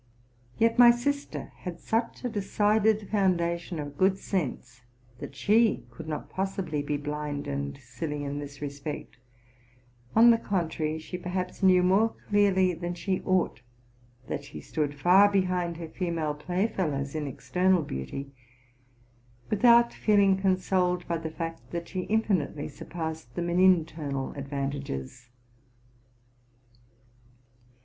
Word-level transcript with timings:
Yet 0.57 0.79
my 0.79 0.89
sister 0.89 1.51
had 1.57 1.75
190 1.75 1.83
TRUTH 1.83 1.93
AND 1.93 2.09
FICTION 2.09 2.15
such 2.15 2.25
a 2.25 2.33
decided 2.91 3.09
foundation 3.11 3.77
of 3.79 3.97
good 3.99 4.17
sense, 4.17 4.81
that 5.19 5.35
she 5.35 5.85
could 5.91 6.07
not 6.07 6.27
possibly 6.27 6.81
be 6.81 6.97
blind 6.97 7.45
and 7.45 7.77
silly 7.77 8.23
in 8.23 8.39
this 8.39 8.63
respect; 8.63 9.17
on 10.15 10.31
the 10.31 10.39
contrary, 10.39 10.97
she 10.97 11.19
perhaps 11.19 11.61
knew 11.61 11.83
more 11.83 12.15
clearly 12.27 12.73
than 12.73 12.95
she 12.95 13.21
ought, 13.21 13.61
that 14.27 14.43
she 14.43 14.59
stood 14.59 14.95
far 14.95 15.31
behind 15.31 15.77
her 15.77 15.87
female 15.89 16.33
playfellows 16.33 17.13
in 17.13 17.27
external 17.27 17.83
beauty, 17.83 18.31
with 19.51 19.63
out 19.63 19.93
feeling 19.93 20.35
consoled 20.35 21.07
by 21.07 21.19
the 21.19 21.29
fact 21.29 21.61
that 21.69 21.87
she 21.87 22.05
infinitely 22.05 22.67
surpassed 22.67 23.35
them 23.35 23.51
in 23.51 23.59
internal 23.59 24.31
advantages. 24.31 25.29